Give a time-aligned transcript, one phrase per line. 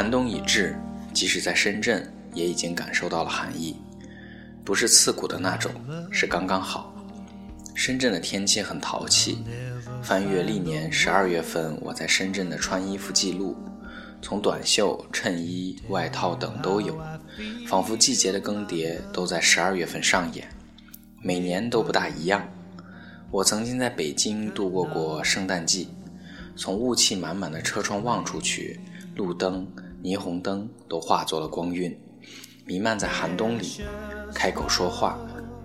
[0.00, 0.74] 寒冬已至，
[1.12, 3.76] 即使在深圳，也已经感受到了寒意，
[4.64, 5.70] 不是刺骨的那种，
[6.10, 6.90] 是刚刚好。
[7.74, 9.44] 深圳的天气很淘气，
[10.02, 13.54] 翻阅历年十二月份我在深圳的穿衣服记录，
[14.22, 16.98] 从短袖、衬衣、外套等都有，
[17.68, 20.48] 仿佛季节的更迭都在十二月份上演，
[21.20, 22.48] 每年都不大一样。
[23.30, 25.88] 我曾经在北京度过过圣诞季，
[26.56, 28.80] 从雾气满满的车窗望出去，
[29.14, 29.66] 路灯、
[30.02, 31.94] 霓虹灯都化作了光晕，
[32.64, 33.82] 弥漫在寒冬里。
[34.34, 35.18] 开口说话，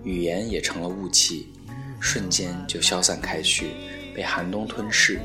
[0.03, 1.48] 语言也成了雾气，
[2.02, 3.67] 瞬间就消散开去，
[4.13, 5.20] 被寒冬吞噬。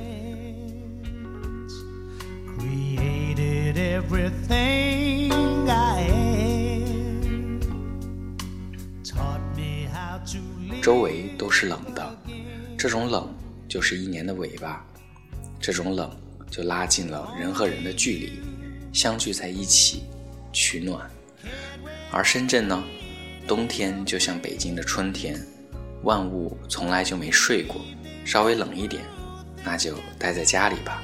[10.82, 12.18] 周围都是冷的。
[12.79, 13.29] 这种冷
[13.68, 14.87] 就是一年的尾巴，
[15.60, 16.10] 这种冷
[16.51, 18.40] 就拉近了人和人的距离，
[18.93, 20.05] 相聚在一起
[20.52, 21.10] 取暖。
[22.10, 22.83] 而深圳呢，
[23.46, 25.41] 冬天就像北京的春天，
[26.02, 27.80] 万物从来就没睡过，
[28.24, 29.02] 稍微冷一点，
[29.65, 31.02] 那就待在家里吧。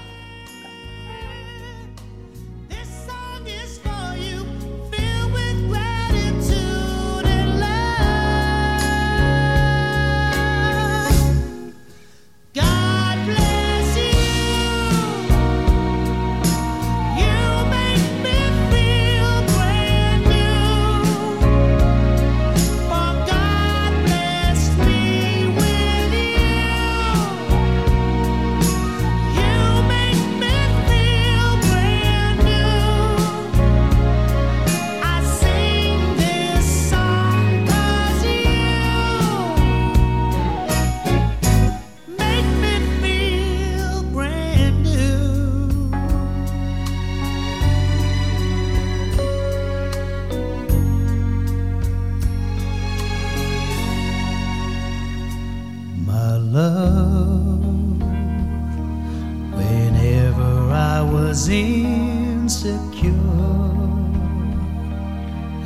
[60.97, 63.13] I was insecure.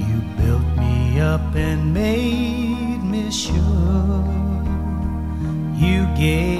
[0.04, 4.24] You built me up and made me sure.
[5.76, 6.58] You gave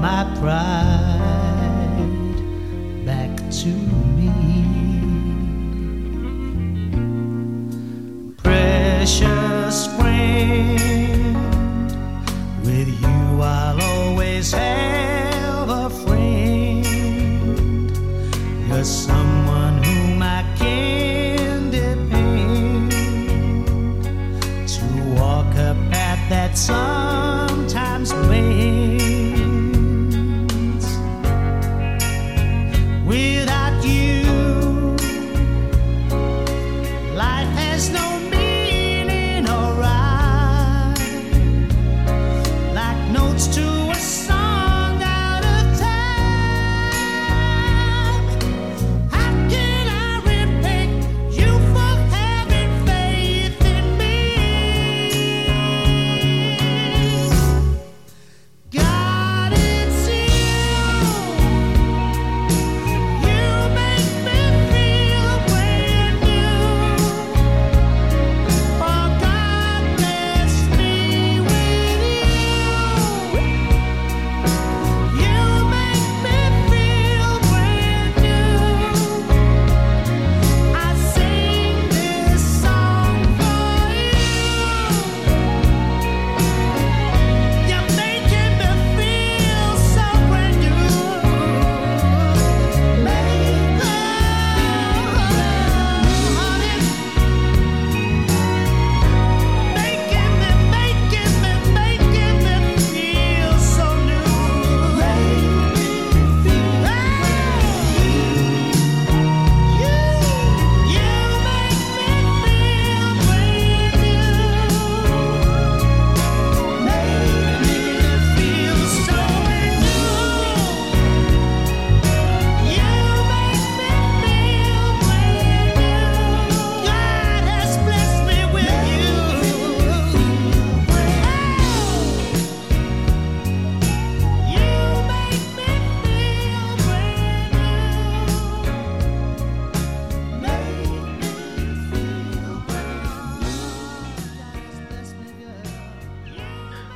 [0.00, 1.05] my pride.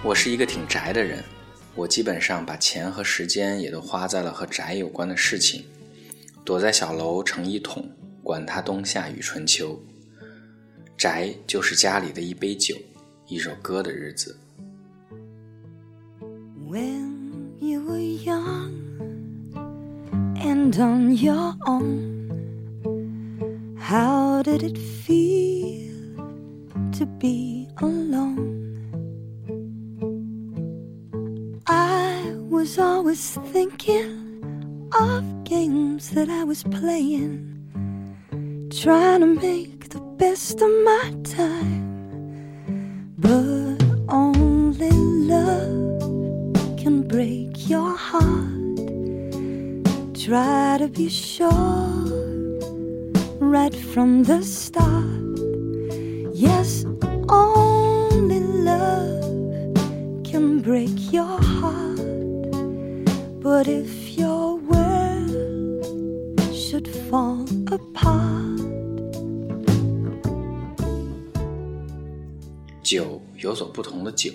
[0.02, 1.22] 我是一个挺宅的人，
[1.74, 5.62] 我基本上把钱和时间也都花在了和宅有关的事情。
[6.42, 7.86] 躲在小楼成一统，
[8.22, 9.78] 管他冬夏与春秋。
[10.96, 12.74] 宅就是家里的一杯酒，
[13.28, 14.38] 一首歌的日子。
[16.66, 18.72] When you were young
[20.36, 22.30] and on your own,
[23.78, 26.16] how did it feel
[26.98, 28.59] to be alone?
[32.60, 37.40] Was always thinking of games that I was playing,
[38.82, 43.14] trying to make the best of my time.
[43.16, 44.90] But only
[45.34, 48.76] love can break your heart.
[50.12, 51.48] Try to be sure
[53.40, 55.38] right from the start.
[56.34, 56.84] Yes,
[57.30, 59.24] only love
[60.24, 61.79] can break your heart.
[63.49, 65.85] But if your world
[66.51, 68.61] should fall apart,
[72.81, 74.31] 酒有所不同的酒，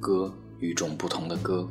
[0.00, 1.68] 歌与众不同的歌。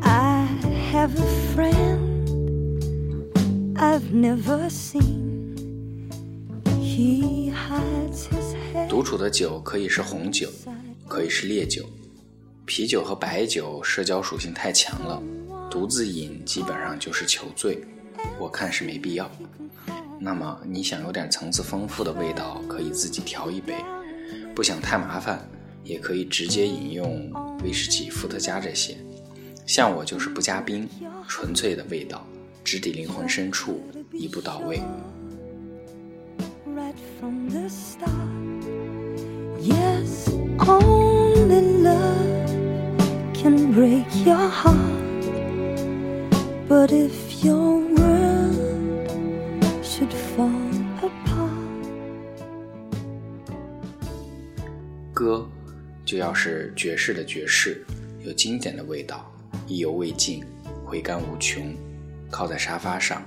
[0.00, 0.48] I
[0.92, 2.26] have a friend
[3.76, 5.54] I've never seen.
[6.80, 7.45] He hides his head
[8.97, 10.49] 独处的酒可以是红酒，
[11.07, 11.85] 可以是烈酒，
[12.65, 15.21] 啤酒和白酒社交属性太强了，
[15.69, 17.77] 独自饮基本上就是求醉，
[18.39, 19.29] 我看是没必要。
[20.19, 23.75] 那么你想有点层次丰富的味道，可以自己调一杯；
[24.55, 25.47] 不想太麻烦，
[25.83, 27.31] 也可以直接饮用
[27.63, 28.97] 威士忌、伏特加这些。
[29.67, 30.89] 像我就是不加冰，
[31.27, 32.25] 纯粹的味道，
[32.63, 33.79] 直抵灵魂深处，
[34.11, 34.81] 一步到位。
[36.65, 38.36] right from the start.
[39.67, 40.29] Yes,
[40.59, 42.49] only love
[43.33, 44.77] can break your heart.
[46.69, 49.11] But if your world
[49.83, 50.49] should fall
[51.01, 51.51] apart,
[55.13, 55.45] 歌
[56.05, 57.83] 就要是爵士的爵士，
[58.23, 59.29] 有经典的味道，
[59.67, 60.45] 意犹未尽，
[60.85, 61.75] 回甘无穷。
[62.31, 63.21] 靠在沙发上，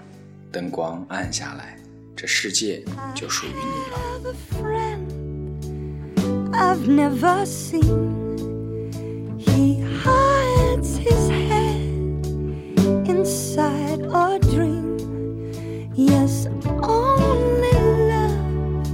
[0.51, 1.79] 灯光暗下来，
[2.17, 2.83] 这世界
[3.15, 4.90] 就属于你了。
[6.63, 9.39] I've never seen.
[9.39, 11.81] He hides his head
[13.09, 14.99] inside a dream.
[15.95, 16.47] Yes,
[16.83, 17.73] only
[18.11, 18.85] love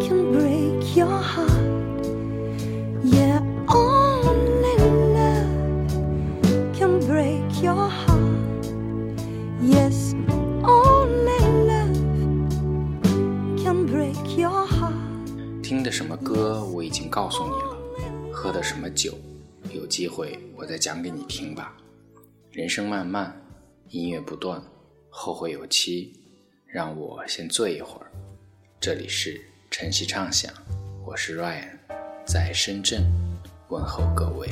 [0.00, 2.06] can break your heart.
[3.04, 4.76] Yeah, only
[5.18, 8.64] love can break your heart.
[9.60, 10.14] Yes,
[10.64, 11.96] only love
[13.62, 14.83] can break your heart.
[15.64, 19.14] 听的什么歌我已经告诉你了，喝的什么酒，
[19.72, 21.74] 有机会我再讲给你听吧。
[22.52, 23.34] 人生漫漫，
[23.88, 24.62] 音乐不断，
[25.08, 26.12] 后会有期，
[26.66, 28.12] 让我先醉一会儿。
[28.78, 29.40] 这里是
[29.70, 30.52] 晨曦畅想，
[31.02, 31.78] 我是 Ryan，
[32.26, 33.02] 在深圳
[33.70, 34.50] 问候各位。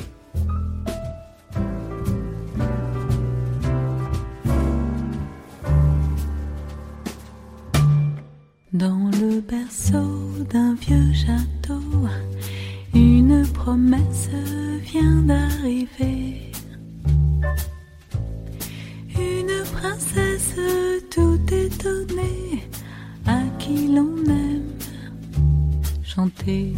[10.49, 11.81] D'un vieux château,
[12.93, 14.29] une promesse
[14.81, 16.51] vient d'arriver.
[19.15, 20.55] Une princesse
[21.09, 22.63] tout étonnée
[23.25, 24.73] à qui l'on aime
[26.03, 26.73] chanter.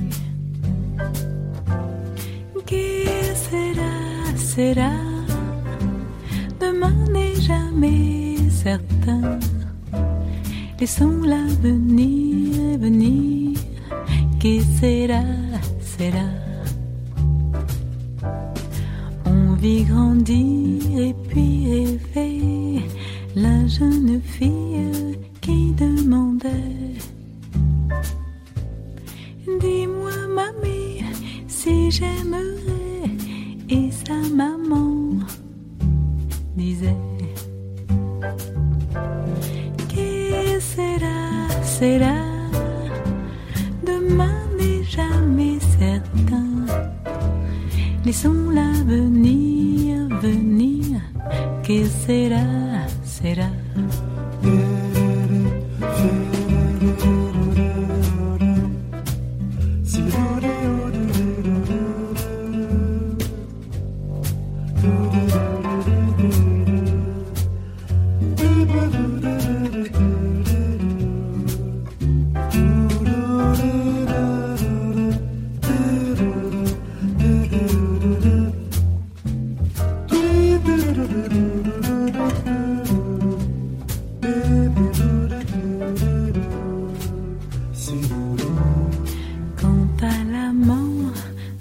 [2.65, 3.05] Qui
[3.45, 3.93] sera,
[4.35, 4.91] sera,
[6.59, 9.39] demain n'est jamais certain.
[10.79, 12.35] Laissons l'avenir
[12.77, 13.44] venir,
[14.45, 15.23] qui sera,
[15.81, 16.27] sera.
[19.25, 22.83] On vit grandir et puis rêver
[23.35, 24.94] la jeune fille
[48.05, 51.01] Laissons l'avenir venir,
[51.63, 53.64] que será, será.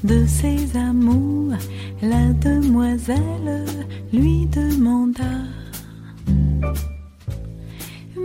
[0.05, 1.55] De ses amours,
[2.03, 3.65] la demoiselle
[4.13, 5.35] lui demanda.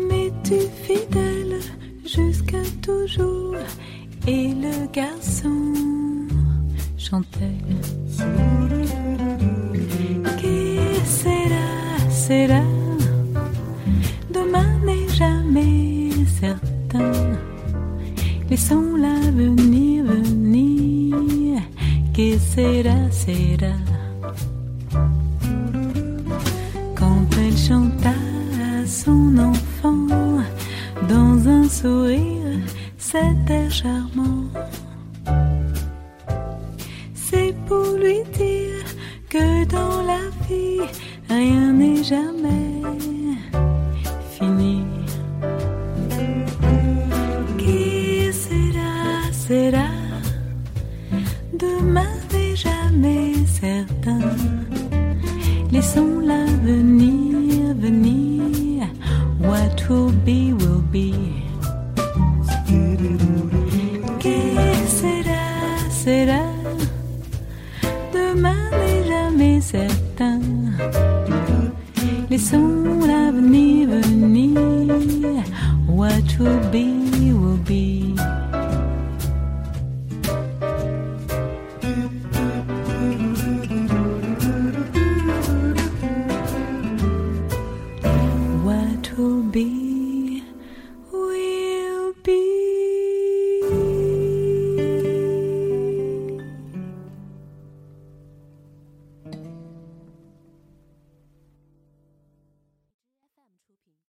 [0.09, 1.59] Mais-tu fidèle
[2.05, 3.55] jusqu'à toujours.
[4.27, 5.73] Et le garçon
[6.97, 7.63] chantait.
[10.41, 10.55] Que
[11.05, 12.63] sera, sera
[14.33, 17.11] Demain n'est jamais certain.
[18.49, 19.68] Laissons l'avenir venir
[26.95, 30.07] Quand elle chanta à son enfant
[31.07, 32.59] Dans un sourire,
[32.97, 34.43] c'était charmant.
[37.13, 38.85] C'est pour lui dire
[39.29, 40.81] que dans la vie
[41.29, 42.68] Rien n'est jamais